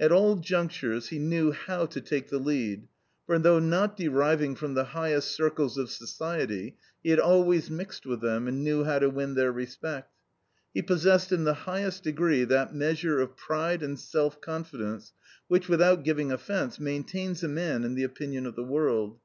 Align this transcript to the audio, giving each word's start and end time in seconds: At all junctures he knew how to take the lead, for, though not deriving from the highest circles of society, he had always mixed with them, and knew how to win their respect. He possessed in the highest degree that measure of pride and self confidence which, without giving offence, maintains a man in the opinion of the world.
At 0.00 0.10
all 0.10 0.36
junctures 0.36 1.08
he 1.08 1.18
knew 1.18 1.52
how 1.52 1.84
to 1.84 2.00
take 2.00 2.30
the 2.30 2.38
lead, 2.38 2.88
for, 3.26 3.38
though 3.38 3.58
not 3.58 3.94
deriving 3.94 4.54
from 4.56 4.72
the 4.72 4.84
highest 4.84 5.32
circles 5.36 5.76
of 5.76 5.90
society, 5.90 6.78
he 7.04 7.10
had 7.10 7.20
always 7.20 7.70
mixed 7.70 8.06
with 8.06 8.22
them, 8.22 8.48
and 8.48 8.64
knew 8.64 8.84
how 8.84 8.98
to 9.00 9.10
win 9.10 9.34
their 9.34 9.52
respect. 9.52 10.14
He 10.72 10.80
possessed 10.80 11.30
in 11.30 11.44
the 11.44 11.52
highest 11.68 12.04
degree 12.04 12.44
that 12.44 12.74
measure 12.74 13.20
of 13.20 13.36
pride 13.36 13.82
and 13.82 14.00
self 14.00 14.40
confidence 14.40 15.12
which, 15.46 15.68
without 15.68 16.04
giving 16.04 16.32
offence, 16.32 16.80
maintains 16.80 17.42
a 17.44 17.46
man 17.48 17.84
in 17.84 17.94
the 17.94 18.04
opinion 18.04 18.46
of 18.46 18.56
the 18.56 18.64
world. 18.64 19.18